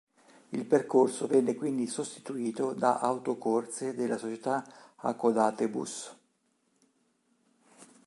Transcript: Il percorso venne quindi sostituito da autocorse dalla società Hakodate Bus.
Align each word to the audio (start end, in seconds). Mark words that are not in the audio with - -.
Il 0.49 0.65
percorso 0.65 1.27
venne 1.27 1.53
quindi 1.53 1.85
sostituito 1.85 2.73
da 2.73 2.97
autocorse 2.97 3.93
dalla 3.93 4.17
società 4.17 4.65
Hakodate 4.95 5.69
Bus. 5.69 6.11